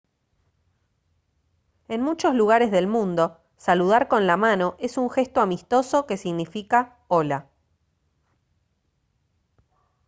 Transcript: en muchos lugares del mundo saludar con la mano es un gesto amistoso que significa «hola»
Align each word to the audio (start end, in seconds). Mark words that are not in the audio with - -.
en 1.87 2.01
muchos 2.01 2.33
lugares 2.33 2.71
del 2.71 2.87
mundo 2.87 3.39
saludar 3.55 4.07
con 4.07 4.25
la 4.25 4.35
mano 4.35 4.75
es 4.79 4.97
un 4.97 5.11
gesto 5.11 5.41
amistoso 5.41 6.07
que 6.07 6.17
significa 6.17 6.97
«hola» 7.07 7.47